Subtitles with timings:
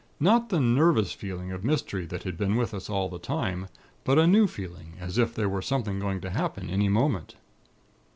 [0.19, 3.67] Not the nervous feeling of mystery that had been with us all the time;
[4.03, 7.35] but a new feeling, as if there were something going to happen any moment.